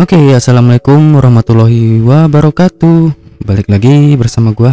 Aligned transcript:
Oke, 0.00 0.16
assalamualaikum 0.32 1.20
warahmatullahi 1.20 2.00
wabarakatuh. 2.00 3.12
Balik 3.44 3.68
lagi 3.68 4.16
bersama 4.16 4.56
gua 4.56 4.72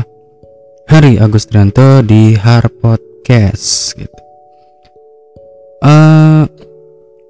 Hari 0.88 1.20
Agustrianto 1.20 2.00
di 2.00 2.32
Har 2.40 2.72
Podcast 2.72 3.92
gitu. 4.00 4.20
Uh, 5.84 6.48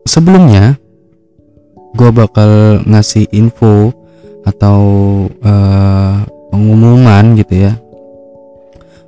sebelumnya 0.06 0.78
gua 1.98 2.14
bakal 2.14 2.86
ngasih 2.86 3.34
info 3.34 3.90
atau 4.46 4.78
uh, 5.42 6.22
pengumuman 6.54 7.34
gitu 7.34 7.66
ya 7.66 7.82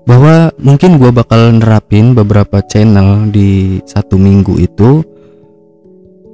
bahwa 0.10 0.50
mungkin 0.58 0.98
gua 0.98 1.14
bakal 1.14 1.62
nerapin 1.62 2.18
beberapa 2.18 2.66
channel 2.66 3.30
di 3.30 3.78
satu 3.86 4.18
minggu 4.18 4.58
itu 4.58 5.06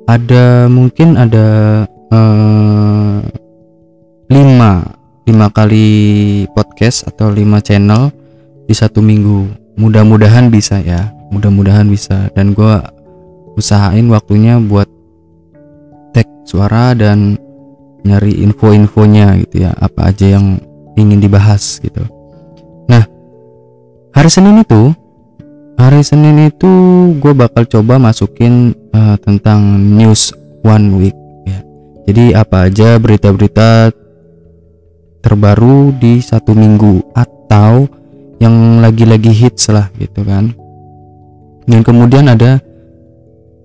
ada 0.08 0.72
mungkin 0.72 1.20
ada 1.20 1.84
uh, 2.16 3.20
lima. 4.32 4.72
Lima 5.26 5.50
kali 5.50 6.46
podcast 6.54 7.10
atau 7.10 7.34
lima 7.34 7.58
channel 7.60 8.14
di 8.70 8.74
satu 8.78 9.02
minggu. 9.02 9.50
Mudah-mudahan 9.76 10.48
bisa 10.54 10.80
ya. 10.80 11.12
Mudah-mudahan 11.34 11.90
bisa. 11.90 12.30
Dan 12.38 12.54
gue 12.54 12.78
usahain 13.58 14.06
waktunya 14.08 14.62
buat 14.62 14.86
tag 16.14 16.30
suara 16.46 16.94
dan 16.94 17.42
nyari 18.06 18.38
info-infonya 18.46 19.42
gitu 19.44 19.66
ya. 19.66 19.74
Apa 19.82 20.14
aja 20.14 20.38
yang 20.38 20.62
ingin 20.94 21.20
dibahas 21.20 21.82
gitu. 21.82 22.06
Nah 22.86 23.04
hari 24.14 24.30
Senin 24.30 24.62
itu 24.62 24.94
hari 25.76 26.06
Senin 26.06 26.54
itu 26.54 26.72
gue 27.18 27.34
bakal 27.34 27.66
coba 27.66 27.98
masukin 27.98 28.78
uh, 28.94 29.18
tentang 29.26 29.60
news 29.98 30.30
one 30.62 31.02
week 31.02 31.18
jadi 32.06 32.38
apa 32.38 32.70
aja 32.70 33.02
berita-berita 33.02 33.90
terbaru 35.26 35.90
di 35.98 36.22
satu 36.22 36.54
minggu 36.54 37.02
atau 37.18 37.90
yang 38.38 38.78
lagi-lagi 38.78 39.34
hits 39.34 39.74
lah 39.74 39.90
gitu 39.98 40.22
kan. 40.22 40.54
Dan 41.66 41.82
kemudian 41.82 42.30
ada 42.30 42.62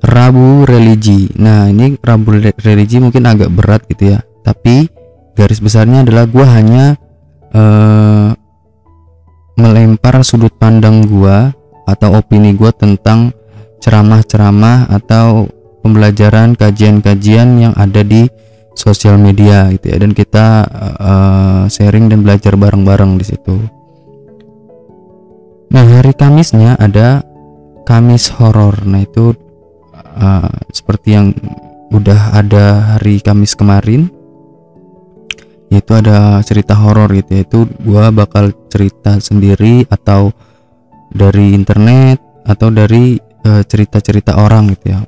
Rabu 0.01 0.65
religi. 0.65 1.29
Nah 1.37 1.69
ini 1.69 2.01
Rabu 2.01 2.33
religi 2.41 2.97
mungkin 2.97 3.29
agak 3.29 3.53
berat 3.53 3.85
gitu 3.93 4.17
ya. 4.17 4.25
Tapi 4.41 4.89
garis 5.37 5.61
besarnya 5.61 6.01
adalah 6.01 6.25
gue 6.25 6.47
hanya 6.49 6.97
uh, 7.53 8.33
melempar 9.61 10.25
sudut 10.25 10.57
pandang 10.57 11.05
gue 11.05 11.53
atau 11.85 12.09
opini 12.17 12.57
gue 12.57 12.73
tentang 12.73 13.37
ceramah-ceramah 13.85 14.89
atau 14.89 15.45
pembelajaran 15.81 16.55
kajian-kajian 16.57 17.49
yang 17.61 17.75
ada 17.77 18.05
di 18.05 18.29
sosial 18.77 19.21
media 19.21 19.69
gitu 19.75 19.93
ya 19.93 19.97
dan 20.01 20.13
kita 20.17 20.47
uh, 21.01 21.63
sharing 21.69 22.09
dan 22.09 22.25
belajar 22.25 22.57
bareng-bareng 22.57 23.21
di 23.21 23.25
situ. 23.27 23.57
Nah 25.71 25.85
hari 25.87 26.17
Kamisnya 26.17 26.75
ada 26.81 27.23
Kamis 27.87 28.31
horor. 28.39 28.87
Nah 28.87 29.03
itu 29.03 29.35
uh, 29.95 30.51
seperti 30.71 31.09
yang 31.15 31.35
udah 31.91 32.39
ada 32.39 32.97
hari 32.97 33.19
Kamis 33.19 33.59
kemarin 33.59 34.11
yaitu 35.71 35.95
ada 35.95 36.43
cerita 36.43 36.75
horor 36.75 37.07
gitu 37.15 37.31
ya. 37.31 37.41
itu 37.47 37.59
gua 37.87 38.11
bakal 38.11 38.51
cerita 38.67 39.23
sendiri 39.23 39.87
atau 39.87 40.35
dari 41.15 41.55
internet 41.55 42.19
atau 42.43 42.75
dari 42.75 43.15
eh, 43.19 43.63
cerita-cerita 43.63 44.35
uh, 44.35 44.43
orang 44.43 44.75
gitu 44.75 44.91
ya 44.91 45.01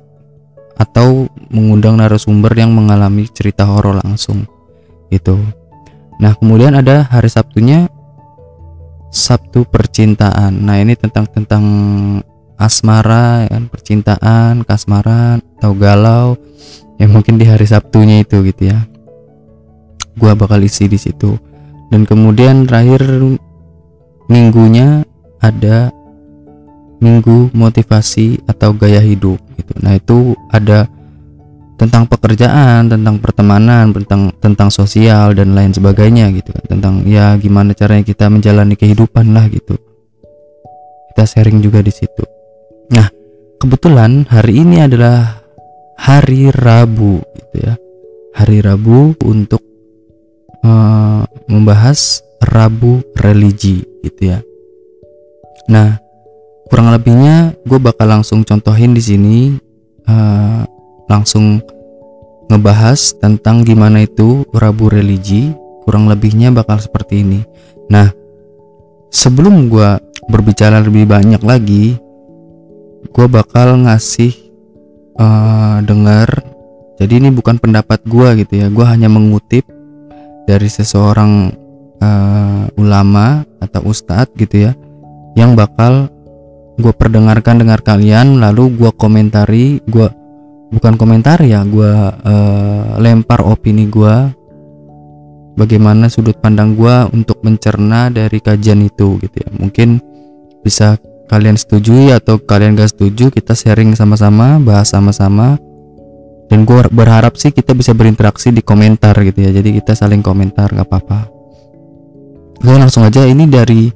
atau 0.83 1.31
mengundang 1.47 1.95
narasumber 1.95 2.51
yang 2.59 2.75
mengalami 2.75 3.23
cerita 3.31 3.63
horor 3.63 4.03
langsung 4.03 4.43
itu. 5.07 5.39
Nah, 6.19 6.35
kemudian 6.35 6.75
ada 6.75 7.07
hari 7.07 7.31
Sabtunya 7.31 7.87
Sabtu 9.13 9.63
percintaan. 9.63 10.65
Nah, 10.65 10.81
ini 10.81 10.99
tentang 10.99 11.29
tentang 11.31 11.63
asmara 12.59 13.47
ya 13.47 13.49
kan, 13.55 13.65
percintaan, 13.71 14.53
kasmaran 14.67 15.39
atau 15.59 15.71
galau 15.77 16.35
yang 16.99 17.13
mungkin 17.15 17.39
di 17.39 17.45
hari 17.47 17.63
Sabtunya 17.63 18.25
itu 18.25 18.43
gitu 18.43 18.73
ya. 18.73 18.83
Gua 20.19 20.35
bakal 20.35 20.61
isi 20.65 20.91
di 20.91 20.99
situ. 20.99 21.39
Dan 21.89 22.09
kemudian 22.09 22.65
terakhir 22.65 23.05
minggunya 24.29 25.05
ada 25.41 25.93
minggu 27.03 27.51
motivasi 27.51 28.47
atau 28.47 28.71
gaya 28.71 29.03
hidup 29.03 29.35
gitu. 29.59 29.73
Nah, 29.83 29.99
itu 29.99 30.39
ada 30.47 30.87
tentang 31.75 32.07
pekerjaan, 32.07 32.87
tentang 32.87 33.19
pertemanan, 33.19 33.91
tentang 33.91 34.31
tentang 34.39 34.71
sosial 34.71 35.35
dan 35.35 35.51
lain 35.51 35.75
sebagainya 35.75 36.31
gitu 36.31 36.55
kan. 36.55 36.79
Tentang 36.79 37.03
ya 37.03 37.35
gimana 37.35 37.75
caranya 37.75 38.07
kita 38.07 38.31
menjalani 38.31 38.79
kehidupan 38.79 39.35
lah 39.35 39.51
gitu. 39.51 39.75
Kita 41.11 41.27
sharing 41.27 41.59
juga 41.59 41.83
di 41.83 41.91
situ. 41.91 42.23
Nah, 42.95 43.11
kebetulan 43.59 44.23
hari 44.31 44.63
ini 44.63 44.87
adalah 44.87 45.43
hari 45.99 46.49
Rabu 46.55 47.19
gitu 47.35 47.55
ya. 47.67 47.75
Hari 48.33 48.63
Rabu 48.63 49.13
untuk 49.27 49.61
uh, 50.63 51.21
membahas 51.51 52.23
Rabu 52.41 53.03
religi 53.19 53.83
gitu 54.01 54.21
ya. 54.33 54.39
Nah, 55.69 55.95
kurang 56.73 56.89
lebihnya 56.89 57.53
gue 57.69 57.77
bakal 57.77 58.09
langsung 58.09 58.41
contohin 58.41 58.97
di 58.97 59.03
sini 59.05 59.37
uh, 60.09 60.65
langsung 61.05 61.61
ngebahas 62.49 63.13
tentang 63.21 63.61
gimana 63.61 64.09
itu 64.09 64.41
rabu 64.49 64.89
religi. 64.89 65.53
Kurang 65.85 66.09
lebihnya 66.09 66.49
bakal 66.49 66.81
seperti 66.81 67.21
ini. 67.21 67.45
Nah 67.93 68.09
sebelum 69.13 69.69
gue 69.69 70.01
berbicara 70.25 70.81
lebih 70.81 71.05
banyak 71.05 71.45
lagi 71.45 71.93
gue 73.05 73.27
bakal 73.29 73.85
ngasih 73.85 74.33
uh, 75.21 75.77
dengar. 75.85 76.41
Jadi 76.97 77.21
ini 77.21 77.29
bukan 77.29 77.61
pendapat 77.61 78.01
gue 78.01 78.41
gitu 78.41 78.65
ya. 78.65 78.73
Gue 78.73 78.85
hanya 78.89 79.13
mengutip 79.13 79.69
dari 80.49 80.73
seseorang 80.73 81.53
uh, 82.01 82.65
ulama 82.81 83.45
atau 83.61 83.93
ustadz 83.93 84.33
gitu 84.41 84.65
ya 84.65 84.73
yang 85.37 85.53
bakal 85.53 86.09
gue 86.73 86.93
perdengarkan 86.93 87.61
dengar 87.61 87.85
kalian 87.85 88.41
lalu 88.41 88.73
gue 88.73 88.91
komentari 88.97 89.77
gue 89.85 90.09
bukan 90.73 90.97
komentar 90.97 91.37
ya 91.45 91.61
gue 91.61 91.93
uh, 92.09 92.97
lempar 92.97 93.45
opini 93.45 93.85
gue 93.85 94.43
bagaimana 95.57 96.09
sudut 96.09 96.37
pandang 96.41 96.73
gue 96.73 96.95
untuk 97.13 97.41
mencerna 97.45 98.09
dari 98.09 98.41
kajian 98.41 98.81
itu 98.85 99.21
gitu 99.21 99.37
ya. 99.37 99.49
Mungkin 99.53 100.01
bisa 100.65 100.97
kalian 101.29 101.57
setuju 101.57 102.17
atau 102.17 102.41
kalian 102.41 102.77
gak 102.77 102.93
setuju 102.93 103.29
kita 103.33 103.53
sharing 103.53 103.93
sama-sama 103.93 104.57
bahas 104.61 104.91
sama-sama. 104.91 105.57
Dan 106.51 106.69
gue 106.69 106.85
berharap 106.93 107.33
sih 107.39 107.49
kita 107.49 107.73
bisa 107.73 107.97
berinteraksi 107.97 108.53
di 108.53 108.61
komentar 108.61 109.15
gitu 109.23 109.39
ya. 109.41 109.51
Jadi 109.53 109.79
kita 109.81 109.97
saling 109.97 110.21
komentar 110.21 110.69
gak 110.69 110.85
apa-apa. 110.85 111.29
Gue 112.61 112.75
langsung 112.77 113.03
aja 113.03 113.25
ini 113.25 113.49
dari 113.49 113.89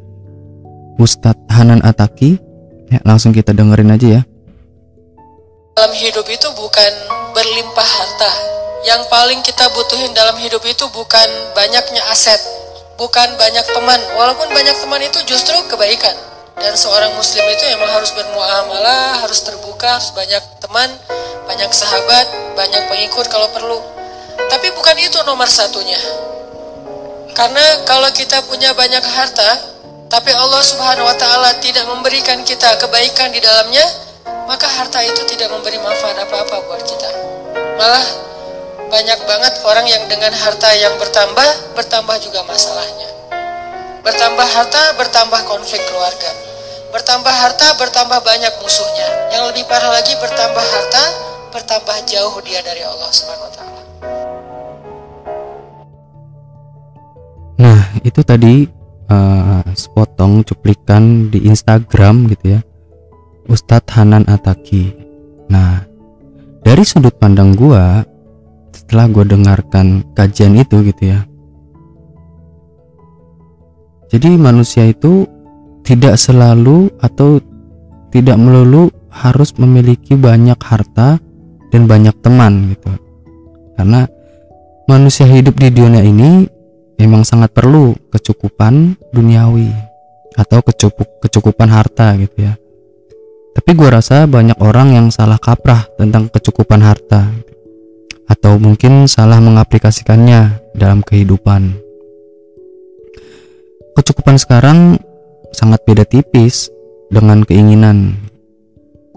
Ustadz 0.97 1.45
Hanan 1.53 1.85
Ataki 1.85 2.46
Ya, 2.87 3.03
langsung 3.03 3.35
kita 3.35 3.51
dengerin 3.51 3.91
aja 3.91 4.07
ya. 4.07 4.21
Dalam 5.75 5.93
hidup 5.93 6.25
itu 6.31 6.47
bukan 6.55 6.91
berlimpah 7.35 7.85
harta. 7.85 8.31
Yang 8.87 9.11
paling 9.11 9.39
kita 9.43 9.67
butuhin 9.75 10.15
dalam 10.15 10.39
hidup 10.39 10.63
itu 10.63 10.87
bukan 10.95 11.27
banyaknya 11.51 11.99
aset, 12.07 12.39
bukan 12.95 13.27
banyak 13.35 13.65
teman. 13.75 13.99
Walaupun 14.15 14.47
banyak 14.49 14.75
teman 14.79 15.03
itu 15.03 15.19
justru 15.27 15.53
kebaikan. 15.67 16.15
Dan 16.57 16.73
seorang 16.73 17.13
muslim 17.13 17.45
itu 17.53 17.63
memang 17.77 17.91
harus 18.01 18.09
bermuamalah, 18.17 19.21
harus 19.21 19.45
terbuka, 19.45 20.01
harus 20.01 20.09
banyak 20.15 20.41
teman, 20.57 20.89
banyak 21.45 21.69
sahabat, 21.69 22.25
banyak 22.57 22.83
pengikut 22.89 23.29
kalau 23.29 23.45
perlu. 23.53 23.77
Tapi 24.49 24.73
bukan 24.73 24.97
itu 24.97 25.21
nomor 25.27 25.45
satunya. 25.45 25.99
Karena 27.37 27.85
kalau 27.85 28.09
kita 28.09 28.41
punya 28.49 28.73
banyak 28.73 29.05
harta, 29.05 29.76
tapi 30.07 30.31
Allah 30.31 30.63
Subhanahu 30.63 31.03
wa 31.03 31.15
taala 31.19 31.51
tidak 31.59 31.83
memberikan 31.87 32.39
kita 32.47 32.79
kebaikan 32.79 33.31
di 33.31 33.43
dalamnya, 33.43 33.83
maka 34.47 34.67
harta 34.67 35.03
itu 35.03 35.27
tidak 35.27 35.51
memberi 35.51 35.75
manfaat 35.83 36.15
apa-apa 36.15 36.63
buat 36.63 36.81
kita. 36.83 37.09
Malah 37.75 38.05
banyak 38.87 39.19
banget 39.27 39.53
orang 39.67 39.85
yang 39.87 40.03
dengan 40.07 40.31
harta 40.31 40.71
yang 40.79 40.95
bertambah, 40.95 41.75
bertambah 41.75 42.15
juga 42.23 42.39
masalahnya. 42.47 43.09
Bertambah 43.99 44.47
harta, 44.47 44.95
bertambah 44.95 45.41
konflik 45.43 45.83
keluarga. 45.91 46.31
Bertambah 46.95 47.33
harta, 47.35 47.75
bertambah 47.75 48.23
banyak 48.23 48.53
musuhnya. 48.63 49.35
Yang 49.35 49.51
lebih 49.51 49.63
parah 49.67 49.91
lagi 49.91 50.15
bertambah 50.15 50.63
harta, 50.63 51.03
bertambah 51.51 51.97
jauh 52.07 52.39
dia 52.47 52.63
dari 52.63 52.87
Allah 52.87 53.11
Subhanahu 53.11 53.43
wa 53.43 53.53
taala. 53.53 53.81
Nah, 57.59 57.81
itu 58.07 58.23
tadi 58.23 58.86
uh, 59.11 59.63
sepotong 59.73 60.43
cuplikan 60.47 61.27
di 61.31 61.47
Instagram 61.47 62.31
gitu 62.31 62.57
ya. 62.57 62.61
Ustadz 63.47 63.95
Hanan 63.95 64.27
Ataki. 64.27 64.91
Nah 65.51 65.83
dari 66.63 66.83
sudut 66.83 67.15
pandang 67.15 67.55
gua 67.55 68.03
setelah 68.75 69.11
gue 69.11 69.25
dengarkan 69.27 70.03
kajian 70.15 70.55
itu 70.59 70.79
gitu 70.87 71.03
ya. 71.15 71.19
Jadi 74.07 74.39
manusia 74.39 74.87
itu 74.87 75.27
tidak 75.83 76.15
selalu 76.15 76.87
atau 77.03 77.43
tidak 78.11 78.39
melulu 78.39 78.87
harus 79.11 79.51
memiliki 79.59 80.15
banyak 80.15 80.55
harta 80.63 81.19
dan 81.71 81.83
banyak 81.83 82.15
teman 82.23 82.71
gitu. 82.71 82.91
Karena 83.75 84.07
manusia 84.87 85.27
hidup 85.27 85.59
di 85.59 85.67
dunia 85.67 85.99
ini 85.99 86.47
memang 86.97 87.23
sangat 87.23 87.53
perlu 87.53 87.93
kecukupan 88.09 88.97
duniawi 89.13 89.69
atau 90.37 90.61
kecukup, 90.61 91.21
kecukupan 91.23 91.69
harta 91.69 92.13
gitu 92.17 92.45
ya 92.45 92.53
tapi 93.57 93.73
gue 93.73 93.89
rasa 93.89 94.29
banyak 94.29 94.57
orang 94.61 94.93
yang 94.93 95.07
salah 95.09 95.41
kaprah 95.41 95.89
tentang 95.97 96.29
kecukupan 96.29 96.81
harta 96.81 97.29
atau 98.27 98.59
mungkin 98.59 99.09
salah 99.09 99.41
mengaplikasikannya 99.41 100.73
dalam 100.77 101.01
kehidupan 101.01 101.81
kecukupan 103.97 104.37
sekarang 104.37 105.01
sangat 105.57 105.81
beda 105.89 106.05
tipis 106.05 106.69
dengan 107.09 107.41
keinginan. 107.41 108.13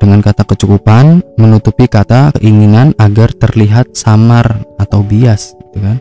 Dengan 0.01 0.25
kata 0.25 0.49
kecukupan 0.49 1.21
menutupi 1.37 1.85
kata 1.85 2.33
keinginan 2.41 2.97
agar 2.97 3.37
terlihat 3.37 3.93
samar 3.93 4.65
atau 4.81 5.05
bias, 5.05 5.53
gitu 5.61 5.85
kan? 5.85 6.01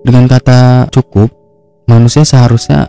Dengan 0.00 0.24
kata 0.24 0.88
cukup, 0.88 1.28
manusia 1.84 2.24
seharusnya 2.24 2.88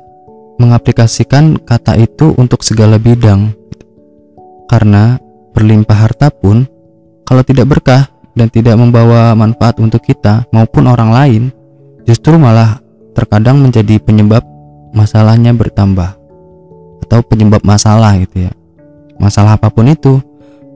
mengaplikasikan 0.55 1.59
kata 1.59 1.99
itu 1.99 2.31
untuk 2.39 2.63
segala 2.63 2.95
bidang. 2.95 3.51
Karena 4.71 5.19
berlimpah 5.51 5.97
harta 6.07 6.31
pun 6.31 6.63
kalau 7.27 7.43
tidak 7.43 7.67
berkah 7.67 8.07
dan 8.31 8.47
tidak 8.47 8.79
membawa 8.79 9.35
manfaat 9.35 9.75
untuk 9.83 9.99
kita 9.99 10.47
maupun 10.55 10.87
orang 10.87 11.11
lain, 11.11 11.43
justru 12.07 12.39
malah 12.39 12.79
terkadang 13.11 13.59
menjadi 13.59 13.99
penyebab 13.99 14.43
masalahnya 14.95 15.51
bertambah. 15.51 16.15
Atau 17.03 17.19
penyebab 17.27 17.59
masalah 17.67 18.15
gitu 18.23 18.47
ya. 18.47 18.51
Masalah 19.19 19.59
apa 19.59 19.67
pun 19.67 19.91
itu. 19.91 20.23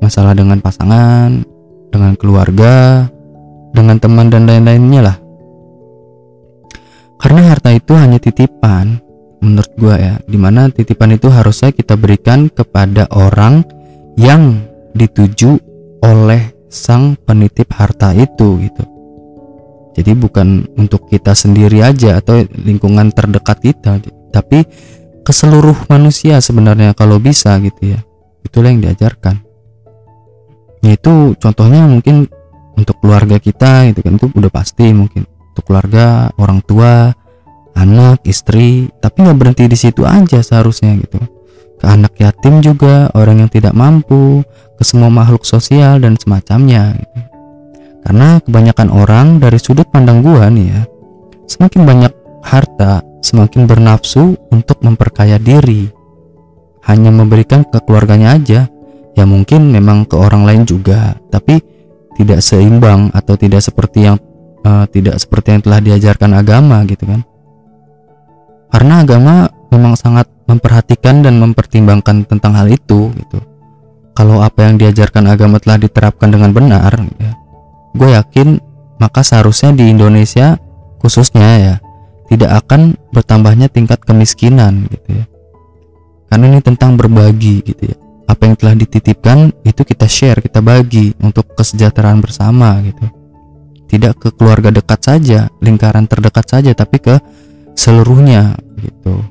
Masalah 0.03 0.35
dengan 0.35 0.59
pasangan 0.59 1.55
dengan 1.95 2.11
keluarga 2.19 3.07
dengan 3.71 3.95
teman 3.95 4.27
dan 4.27 4.43
lain-lainnya 4.43 4.99
lah 4.99 5.17
karena 7.21 7.41
harta 7.53 7.71
itu 7.71 7.93
hanya 7.95 8.19
titipan 8.19 8.99
menurut 9.39 9.71
gua 9.77 9.95
ya 9.99 10.15
di 10.25 10.37
mana 10.39 10.67
titipan 10.71 11.15
itu 11.15 11.29
harusnya 11.29 11.71
kita 11.71 11.95
berikan 11.95 12.47
kepada 12.49 13.07
orang 13.13 13.63
yang 14.15 14.63
dituju 14.95 15.59
oleh 16.03 16.55
sang 16.71 17.15
penitip 17.23 17.71
harta 17.75 18.11
itu 18.15 18.59
gitu 18.63 18.95
jadi 19.95 20.11
bukan 20.11 20.67
untuk 20.75 21.07
kita 21.07 21.31
sendiri 21.31 21.79
aja 21.79 22.19
atau 22.19 22.43
lingkungan 22.51 23.15
terdekat 23.15 23.63
kita, 23.63 24.03
tapi 24.27 24.67
ke 25.23 25.31
seluruh 25.31 25.87
manusia 25.87 26.43
sebenarnya 26.43 26.91
kalau 26.91 27.15
bisa 27.15 27.55
gitu 27.63 27.95
ya. 27.95 27.99
Itulah 28.43 28.75
yang 28.75 28.83
diajarkan. 28.83 29.39
Yaitu 30.83 31.39
contohnya 31.39 31.87
mungkin 31.87 32.27
untuk 32.75 32.99
keluarga 32.99 33.39
kita 33.39 33.87
itu 33.87 34.03
kan 34.03 34.19
itu 34.19 34.27
udah 34.35 34.51
pasti 34.51 34.91
mungkin 34.91 35.23
untuk 35.55 35.71
keluarga, 35.71 36.27
orang 36.35 36.59
tua, 36.67 37.15
anak, 37.79 38.19
istri, 38.27 38.91
tapi 38.99 39.23
nggak 39.23 39.39
berhenti 39.39 39.71
di 39.71 39.77
situ 39.79 40.03
aja 40.03 40.43
seharusnya 40.43 40.99
gitu. 40.99 41.23
Ke 41.79 41.87
anak 41.87 42.19
yatim 42.19 42.59
juga, 42.59 43.07
orang 43.15 43.47
yang 43.47 43.51
tidak 43.51 43.71
mampu, 43.71 44.43
ke 44.75 44.83
semua 44.83 45.07
makhluk 45.07 45.47
sosial 45.47 46.03
dan 46.03 46.19
semacamnya 46.19 46.99
gitu 46.99 47.35
karena 48.05 48.37
kebanyakan 48.45 48.93
orang 48.93 49.27
dari 49.41 49.57
sudut 49.57 49.89
pandang 49.89 50.21
gua 50.21 50.45
nih 50.53 50.69
ya, 50.69 50.81
semakin 51.49 51.81
banyak 51.89 52.13
harta, 52.45 53.01
semakin 53.25 53.65
bernafsu 53.65 54.37
untuk 54.53 54.77
memperkaya 54.85 55.41
diri. 55.41 55.89
Hanya 56.85 57.09
memberikan 57.09 57.65
ke 57.65 57.81
keluarganya 57.81 58.37
aja, 58.37 58.69
ya 59.17 59.25
mungkin 59.25 59.73
memang 59.73 60.05
ke 60.05 60.13
orang 60.13 60.45
lain 60.45 60.69
juga, 60.69 61.17
tapi 61.33 61.57
tidak 62.13 62.45
seimbang 62.45 63.09
atau 63.09 63.33
tidak 63.33 63.65
seperti 63.65 64.05
yang 64.05 64.21
uh, 64.65 64.89
tidak 64.89 65.21
seperti 65.21 65.55
yang 65.55 65.61
telah 65.61 65.79
diajarkan 65.79 66.31
agama 66.33 66.81
gitu 66.89 67.05
kan. 67.05 67.21
Karena 68.73 69.05
agama 69.05 69.47
memang 69.69 69.93
sangat 69.95 70.27
memperhatikan 70.49 71.21
dan 71.21 71.37
mempertimbangkan 71.37 72.25
tentang 72.25 72.57
hal 72.57 72.67
itu 72.67 73.13
gitu. 73.13 73.39
Kalau 74.17 74.41
apa 74.41 74.65
yang 74.67 74.81
diajarkan 74.81 75.29
agama 75.29 75.61
telah 75.61 75.79
diterapkan 75.79 76.31
dengan 76.31 76.55
benar, 76.55 76.91
ya, 77.19 77.35
gue 77.95 78.09
yakin 78.15 78.59
maka 78.99 79.23
seharusnya 79.23 79.75
di 79.75 79.91
Indonesia 79.91 80.59
khususnya 80.99 81.49
ya 81.59 81.75
tidak 82.31 82.65
akan 82.65 82.95
bertambahnya 83.11 83.69
tingkat 83.69 84.01
kemiskinan 84.03 84.87
gitu 84.89 85.23
ya 85.23 85.25
karena 86.31 86.57
ini 86.57 86.59
tentang 86.63 86.97
berbagi 86.99 87.61
gitu 87.63 87.83
ya 87.93 87.97
apa 88.25 88.41
yang 88.49 88.55
telah 88.57 88.75
dititipkan 88.75 89.53
itu 89.61 89.81
kita 89.85 90.09
share 90.09 90.39
kita 90.41 90.59
bagi 90.59 91.13
untuk 91.21 91.53
kesejahteraan 91.53 92.19
bersama 92.19 92.81
gitu 92.81 93.05
tidak 93.95 94.19
ke 94.19 94.29
keluarga 94.35 94.69
dekat 94.69 94.99
saja 94.99 95.47
lingkaran 95.63 96.05
terdekat 96.05 96.45
saja 96.45 96.71
tapi 96.75 96.99
ke 96.99 97.15
seluruhnya 97.75 98.55
gitu 98.79 99.23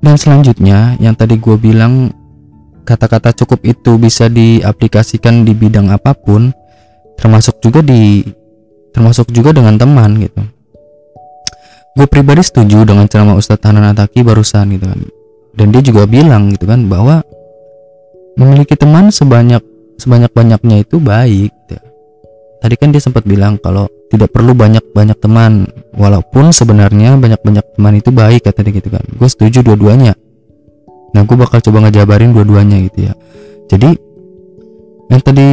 dan 0.00 0.14
selanjutnya 0.14 0.94
yang 1.02 1.18
tadi 1.18 1.36
gue 1.36 1.56
bilang 1.58 2.14
kata-kata 2.86 3.34
cukup 3.34 3.66
itu 3.66 3.98
bisa 3.98 4.30
diaplikasikan 4.30 5.42
di 5.42 5.52
bidang 5.52 5.90
apa 5.90 6.14
pun 6.14 6.54
termasuk 7.18 7.58
juga 7.58 7.82
di 7.82 8.22
termasuk 8.94 9.34
juga 9.34 9.50
dengan 9.50 9.74
teman 9.74 10.22
gitu 10.22 10.40
gue 11.96 12.06
pribadi 12.06 12.44
setuju 12.44 12.86
dengan 12.86 13.10
ceramah 13.10 13.34
Ustadz 13.34 13.66
Hanan 13.66 13.90
Ataki 13.90 14.22
barusan 14.22 14.70
gitu 14.78 14.86
kan 14.86 15.00
dan 15.56 15.72
dia 15.72 15.82
juga 15.82 16.04
bilang 16.04 16.52
gitu 16.52 16.68
kan 16.68 16.84
bahwa 16.86 17.24
memiliki 18.36 18.76
teman 18.76 19.08
sebanyak 19.08 19.64
sebanyak 19.96 20.30
banyaknya 20.30 20.84
itu 20.84 21.00
baik. 21.00 21.50
Tadi 22.66 22.74
kan 22.74 22.90
dia 22.90 22.98
sempat 22.98 23.22
bilang 23.22 23.62
kalau 23.62 23.86
tidak 24.10 24.34
perlu 24.34 24.50
banyak 24.50 24.82
banyak 24.90 25.14
teman 25.22 25.70
walaupun 25.94 26.50
sebenarnya 26.50 27.14
banyak 27.14 27.38
banyak 27.46 27.64
teman 27.78 27.94
itu 27.94 28.10
baik 28.10 28.42
kata 28.42 28.66
dia 28.66 28.74
gitu 28.82 28.90
kan 28.90 29.02
gue 29.06 29.28
setuju 29.30 29.62
dua-duanya 29.62 30.18
nah 31.14 31.22
gue 31.22 31.36
bakal 31.38 31.62
coba 31.62 31.86
ngejabarin 31.86 32.34
dua-duanya 32.34 32.82
gitu 32.90 33.06
ya 33.06 33.14
jadi 33.70 33.94
yang 35.06 35.22
tadi 35.22 35.50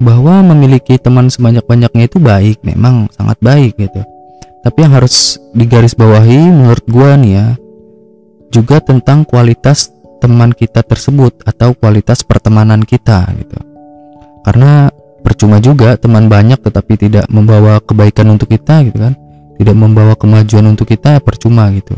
bahwa 0.00 0.40
memiliki 0.52 0.96
teman 0.96 1.28
sebanyak-banyaknya 1.28 2.08
itu 2.08 2.16
baik, 2.16 2.64
memang 2.64 3.12
sangat 3.12 3.36
baik 3.44 3.76
gitu. 3.76 4.00
Tapi 4.64 4.78
yang 4.80 4.92
harus 4.96 5.36
digarisbawahi 5.52 6.52
menurut 6.52 6.84
gua 6.88 7.16
nih 7.20 7.32
ya, 7.36 7.46
juga 8.48 8.80
tentang 8.80 9.28
kualitas 9.28 9.92
teman 10.20 10.52
kita 10.52 10.84
tersebut 10.84 11.44
atau 11.48 11.72
kualitas 11.76 12.24
pertemanan 12.24 12.84
kita 12.84 13.28
gitu. 13.40 13.60
Karena 14.44 14.88
percuma 15.20 15.60
juga 15.60 15.96
teman 15.96 16.26
banyak 16.26 16.60
tetapi 16.60 16.96
tidak 16.96 17.28
membawa 17.28 17.80
kebaikan 17.80 18.32
untuk 18.32 18.50
kita 18.50 18.84
gitu 18.88 18.98
kan. 18.98 19.14
Tidak 19.60 19.76
membawa 19.76 20.16
kemajuan 20.16 20.72
untuk 20.72 20.88
kita 20.88 21.20
percuma 21.20 21.68
gitu. 21.76 21.92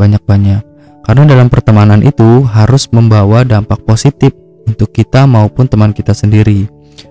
Banyak-banyak. 0.00 0.64
Karena 1.04 1.24
dalam 1.24 1.48
pertemanan 1.52 2.00
itu 2.00 2.44
harus 2.48 2.88
membawa 2.92 3.44
dampak 3.44 3.84
positif 3.84 4.32
untuk 4.68 4.92
kita 4.92 5.24
maupun 5.24 5.68
teman 5.68 5.92
kita 5.92 6.12
sendiri 6.12 6.68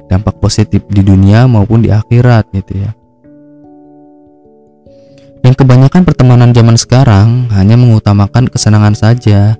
dampak 0.07 0.39
positif 0.39 0.83
di 0.87 1.01
dunia 1.03 1.45
maupun 1.45 1.83
di 1.83 1.89
akhirat 1.91 2.49
gitu 2.55 2.73
ya. 2.83 2.91
Dan 5.43 5.53
kebanyakan 5.55 6.03
pertemanan 6.03 6.51
zaman 6.51 6.75
sekarang 6.75 7.47
hanya 7.55 7.79
mengutamakan 7.79 8.51
kesenangan 8.51 8.97
saja. 8.97 9.55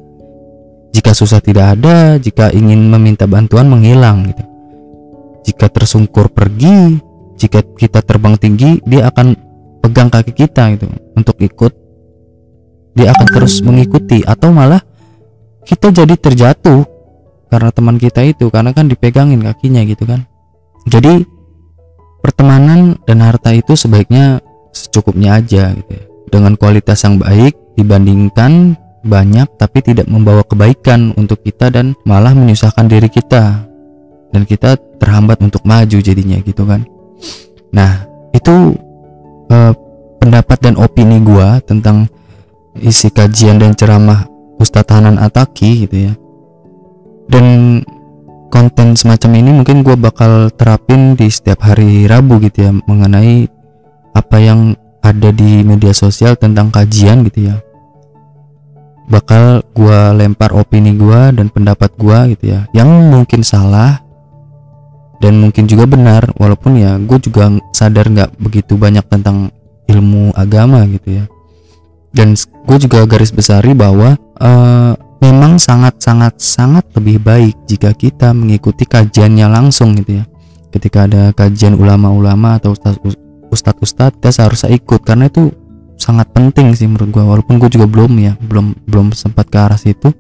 Jika 0.91 1.13
susah 1.13 1.39
tidak 1.39 1.77
ada, 1.77 2.17
jika 2.19 2.51
ingin 2.51 2.91
meminta 2.91 3.29
bantuan 3.29 3.69
menghilang 3.69 4.27
gitu. 4.27 4.43
Jika 5.47 5.71
tersungkur 5.71 6.27
pergi, 6.27 6.99
jika 7.39 7.63
kita 7.63 8.03
terbang 8.03 8.35
tinggi, 8.35 8.83
dia 8.83 9.07
akan 9.07 9.33
pegang 9.79 10.11
kaki 10.11 10.35
kita 10.35 10.75
gitu 10.75 10.91
untuk 11.15 11.39
ikut. 11.39 11.71
Dia 12.99 13.15
akan 13.15 13.27
terus 13.31 13.63
mengikuti 13.63 14.27
atau 14.27 14.51
malah 14.51 14.83
kita 15.67 15.91
jadi 15.91 16.15
terjatuh 16.19 16.97
karena 17.51 17.69
teman 17.71 17.99
kita 17.99 18.23
itu 18.23 18.47
karena 18.47 18.71
kan 18.71 18.87
dipegangin 18.87 19.43
kakinya 19.43 19.83
gitu 19.83 20.03
kan 20.07 20.23
jadi 20.87 21.23
pertemanan 22.23 22.95
dan 23.03 23.23
harta 23.23 23.51
itu 23.55 23.75
sebaiknya 23.75 24.39
secukupnya 24.71 25.39
aja 25.39 25.75
gitu 25.75 25.91
ya. 25.91 26.03
dengan 26.31 26.55
kualitas 26.55 27.03
yang 27.03 27.19
baik 27.19 27.55
dibandingkan 27.75 28.75
banyak 29.03 29.47
tapi 29.55 29.79
tidak 29.83 30.07
membawa 30.11 30.43
kebaikan 30.43 31.15
untuk 31.15 31.39
kita 31.43 31.71
dan 31.71 31.95
malah 32.03 32.35
menyusahkan 32.35 32.87
diri 32.87 33.07
kita 33.07 33.66
dan 34.37 34.45
kita 34.45 34.77
terhambat 35.01 35.41
untuk 35.41 35.65
maju 35.65 35.97
jadinya 35.97 36.37
gitu 36.45 36.61
kan. 36.69 36.85
Nah 37.73 38.05
itu 38.37 38.77
eh, 39.49 39.73
pendapat 40.21 40.61
dan 40.61 40.77
opini 40.77 41.17
gua 41.25 41.57
tentang 41.65 42.05
isi 42.77 43.09
kajian 43.09 43.57
dan 43.57 43.73
ceramah 43.73 44.29
Ustadz 44.61 44.93
Hanan 44.93 45.17
Ataki 45.17 45.89
gitu 45.89 45.97
ya. 46.09 46.13
Dan 47.25 47.81
konten 48.47 48.95
semacam 48.95 49.31
ini 49.37 49.51
mungkin 49.51 49.83
gue 49.83 49.99
bakal 49.99 50.53
terapin 50.55 51.19
di 51.19 51.27
setiap 51.27 51.67
hari 51.67 52.07
Rabu 52.07 52.39
gitu 52.39 52.69
ya 52.69 52.71
mengenai 52.71 53.51
apa 54.15 54.37
yang 54.39 54.73
ada 55.03 55.29
di 55.35 55.61
media 55.67 55.91
sosial 55.91 56.39
tentang 56.39 56.71
kajian 56.71 57.27
gitu 57.27 57.51
ya. 57.51 57.55
Bakal 59.07 59.63
gue 59.71 59.99
lempar 60.19 60.51
opini 60.55 60.95
gue 60.95 61.35
dan 61.35 61.47
pendapat 61.51 61.91
gue 61.95 62.35
gitu 62.35 62.45
ya. 62.55 62.67
Yang 62.75 62.89
mungkin 63.11 63.41
salah 63.43 64.03
dan 65.17 65.41
mungkin 65.41 65.65
juga 65.65 65.89
benar 65.89 66.29
walaupun 66.37 66.77
ya 66.77 66.97
gue 67.01 67.17
juga 67.17 67.49
sadar 67.73 68.05
nggak 68.09 68.37
begitu 68.37 68.77
banyak 68.77 69.01
tentang 69.09 69.49
ilmu 69.89 70.35
agama 70.37 70.85
gitu 70.85 71.23
ya. 71.23 71.25
Dan 72.13 72.33
gue 72.37 72.77
juga 72.81 73.05
garis 73.05 73.33
besari 73.33 73.73
bahwa 73.73 74.17
uh, 74.41 74.93
memang 75.21 75.57
sangat 75.57 75.97
sangat 76.01 76.37
sangat 76.37 76.85
lebih 76.97 77.21
baik 77.21 77.55
jika 77.65 77.93
kita 77.93 78.33
mengikuti 78.33 78.85
kajiannya 78.85 79.47
langsung 79.49 79.97
gitu 79.97 80.21
ya. 80.21 80.25
Ketika 80.69 81.09
ada 81.09 81.33
kajian 81.33 81.73
ulama-ulama 81.73 82.59
atau 82.59 82.75
ustadz-ustadz 83.49 84.19
kita 84.21 84.29
seharusnya 84.29 84.69
ikut. 84.75 85.01
Karena 85.01 85.31
itu 85.31 85.49
sangat 85.97 86.29
penting 86.29 86.77
sih 86.77 86.85
menurut 86.85 87.09
gue 87.09 87.23
walaupun 87.25 87.57
gue 87.57 87.73
juga 87.73 87.89
belum 87.89 88.13
ya 88.21 88.37
belum 88.37 88.85
belum 88.85 89.17
sempat 89.17 89.49
ke 89.49 89.57
arah 89.57 89.79
situ. 89.79 90.13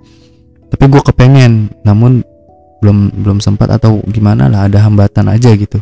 Tapi 0.67 0.83
gue 0.89 1.01
kepengen 1.01 1.71
namun 1.85 2.25
belum 2.81 3.23
belum 3.25 3.37
sempat 3.41 3.73
atau 3.73 4.01
gimana 4.09 4.47
lah 4.47 4.69
ada 4.69 4.85
hambatan 4.85 5.31
aja 5.33 5.53
gitu. 5.57 5.81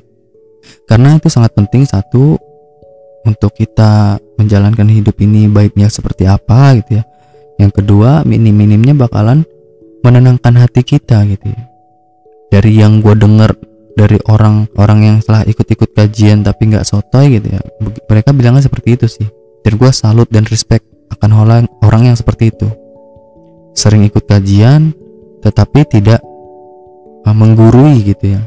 Karena 0.89 1.17
itu 1.17 1.27
sangat 1.29 1.53
penting 1.53 1.85
satu 1.85 2.37
untuk 3.25 3.51
kita 3.57 4.21
menjalankan 4.37 4.85
hidup 4.85 5.17
ini 5.17 5.49
baiknya 5.49 5.89
seperti 5.89 6.29
apa 6.29 6.77
gitu 6.81 7.01
ya. 7.01 7.03
Yang 7.57 7.81
kedua 7.81 8.21
minim-minimnya 8.23 8.93
bakalan 8.93 9.43
menenangkan 10.05 10.53
hati 10.61 10.85
kita 10.85 11.25
gitu 11.25 11.49
ya. 11.49 11.63
Dari 12.53 12.71
yang 12.79 13.01
gue 13.01 13.17
denger 13.17 13.51
dari 13.95 14.19
orang-orang 14.27 14.99
yang 15.01 15.17
telah 15.23 15.47
ikut-ikut 15.47 15.95
kajian 15.95 16.43
tapi 16.43 16.67
nggak 16.67 16.83
sotoy 16.83 17.39
gitu 17.39 17.47
ya 17.47 17.63
mereka 18.11 18.35
bilangnya 18.35 18.63
seperti 18.67 18.99
itu 18.99 19.07
sih. 19.09 19.27
Dan 19.65 19.81
gue 19.81 19.89
salut 19.89 20.29
dan 20.29 20.45
respect 20.45 20.85
akan 21.09 21.31
orang 21.33 21.63
orang 21.81 22.13
yang 22.13 22.17
seperti 22.17 22.53
itu. 22.53 22.69
Sering 23.73 24.05
ikut 24.05 24.29
kajian 24.29 24.93
tetapi 25.41 25.85
tidak 25.89 26.21
menggurui 27.31 28.03
gitu 28.03 28.37
ya. 28.37 28.41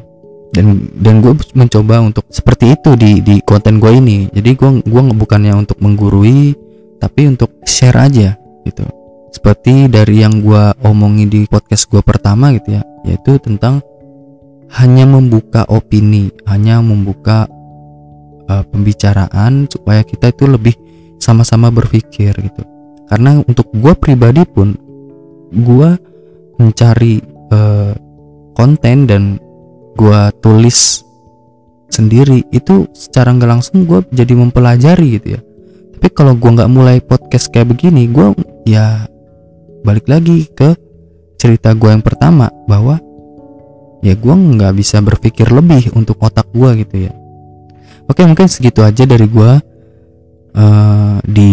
Dan 0.54 0.92
dan 0.96 1.20
gue 1.20 1.34
mencoba 1.54 2.00
untuk 2.00 2.24
seperti 2.30 2.78
itu 2.78 2.94
di 2.94 3.24
di 3.24 3.40
konten 3.42 3.82
gue 3.82 3.92
ini. 3.98 4.28
Jadi 4.30 4.50
gue 4.54 4.70
gue 4.84 5.02
bukannya 5.16 5.54
untuk 5.56 5.80
menggurui 5.80 6.54
tapi 7.00 7.26
untuk 7.26 7.50
share 7.66 7.98
aja 7.98 8.36
gitu. 8.68 8.84
Seperti 9.32 9.86
dari 9.90 10.24
yang 10.24 10.40
gue 10.40 10.62
omongi 10.84 11.26
di 11.28 11.40
podcast 11.46 11.88
gue 11.88 12.00
pertama 12.00 12.50
gitu 12.56 12.80
ya 12.80 12.82
yaitu 13.06 13.40
tentang 13.40 13.80
hanya 14.76 15.08
membuka 15.08 15.64
opini, 15.64 16.28
hanya 16.44 16.84
membuka 16.84 17.48
uh, 18.48 18.64
pembicaraan 18.68 19.64
supaya 19.68 20.04
kita 20.04 20.28
itu 20.28 20.44
lebih 20.44 20.76
sama-sama 21.16 21.72
berpikir 21.72 22.36
gitu. 22.36 22.62
Karena 23.08 23.40
untuk 23.48 23.72
gue 23.72 23.96
pribadi 23.96 24.44
pun, 24.44 24.76
gue 25.48 25.90
mencari 26.60 27.24
uh, 27.48 27.96
konten 28.58 29.06
dan 29.06 29.22
gue 29.94 30.20
tulis 30.42 31.06
sendiri 31.88 32.42
itu 32.50 32.90
secara 32.90 33.30
nggak 33.30 33.50
langsung 33.50 33.86
gue 33.86 34.02
jadi 34.10 34.34
mempelajari 34.34 35.22
gitu 35.22 35.38
ya. 35.38 35.40
Tapi 35.98 36.08
kalau 36.10 36.34
gue 36.34 36.50
nggak 36.50 36.70
mulai 36.70 36.98
podcast 36.98 37.50
kayak 37.54 37.74
begini, 37.74 38.10
gue 38.10 38.34
ya 38.66 39.06
balik 39.86 40.10
lagi 40.10 40.50
ke 40.50 40.74
cerita 41.38 41.70
gue 41.72 41.90
yang 41.94 42.02
pertama 42.02 42.50
bahwa 42.66 42.98
ya 44.02 44.14
gue 44.14 44.34
nggak 44.34 44.74
bisa 44.74 44.98
berpikir 45.02 45.50
lebih 45.50 45.90
untuk 45.94 46.18
otak 46.22 46.46
gue 46.54 46.82
gitu 46.86 46.96
ya 47.10 47.12
oke 48.06 48.22
mungkin 48.26 48.46
segitu 48.50 48.82
aja 48.82 49.06
dari 49.06 49.26
gue 49.26 49.52
uh, 50.54 51.16
di 51.26 51.52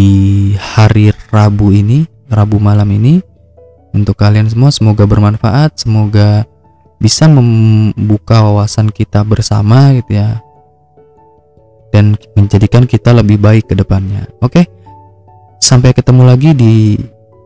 hari 0.57 1.13
Rabu 1.29 1.73
ini 1.73 2.05
Rabu 2.29 2.61
malam 2.61 2.89
ini 2.93 3.21
untuk 3.93 4.17
kalian 4.17 4.49
semua 4.49 4.69
semoga 4.73 5.05
bermanfaat 5.05 5.79
semoga 5.81 6.45
bisa 6.97 7.27
membuka 7.27 8.41
wawasan 8.41 8.89
kita 8.89 9.21
bersama 9.27 9.93
gitu 9.99 10.17
ya 10.19 10.39
dan 11.91 12.19
menjadikan 12.35 12.83
kita 12.87 13.15
lebih 13.15 13.39
baik 13.39 13.71
ke 13.71 13.75
depannya 13.75 14.27
oke 14.39 14.63
sampai 15.59 15.95
ketemu 15.95 16.23
lagi 16.27 16.51
di 16.55 16.99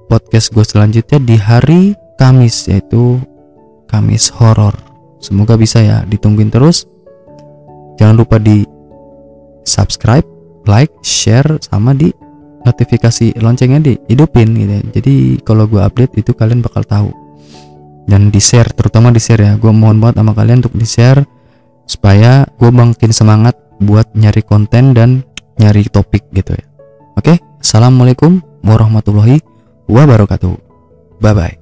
podcast 0.10 0.54
gue 0.54 0.66
selanjutnya 0.66 1.20
di 1.22 1.36
hari 1.38 1.82
Kamis 2.20 2.68
yaitu 2.68 3.22
Kamis 3.88 4.30
horor 4.36 4.90
Semoga 5.20 5.60
bisa 5.60 5.84
ya, 5.84 6.08
ditungguin 6.08 6.48
terus. 6.48 6.88
Jangan 8.00 8.16
lupa 8.16 8.40
di 8.40 8.64
subscribe, 9.68 10.24
like, 10.64 10.92
share, 11.04 11.60
sama 11.60 11.92
di 11.92 12.08
notifikasi 12.64 13.36
loncengnya 13.44 13.84
di 13.84 13.94
hidupin 14.08 14.56
gitu 14.56 14.72
ya. 14.80 14.84
Jadi 14.96 15.16
kalau 15.44 15.68
gue 15.68 15.84
update 15.84 16.24
itu 16.24 16.32
kalian 16.32 16.64
bakal 16.64 16.88
tahu. 16.88 17.12
Dan 18.10 18.34
di 18.34 18.42
share, 18.42 18.74
terutama 18.74 19.14
di 19.14 19.22
share 19.22 19.46
ya. 19.46 19.54
Gue 19.62 19.70
mohon 19.70 20.02
banget 20.02 20.26
sama 20.26 20.34
kalian 20.34 20.66
untuk 20.66 20.74
di 20.74 20.88
share 20.90 21.22
supaya 21.86 22.50
gue 22.58 22.70
makin 22.74 23.14
semangat 23.14 23.54
buat 23.78 24.10
nyari 24.18 24.42
konten 24.42 24.98
dan 24.98 25.22
nyari 25.62 25.86
topik 25.88 26.26
gitu 26.34 26.58
ya. 26.58 26.66
Oke, 27.14 27.38
assalamualaikum 27.62 28.42
warahmatullahi 28.66 29.42
wabarakatuh. 29.86 30.58
Bye 31.22 31.36
bye. 31.38 31.59